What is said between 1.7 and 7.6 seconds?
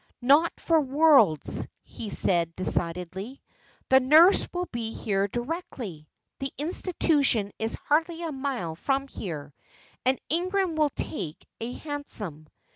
he said, decidedly. "The nurse will be here directly. The Institution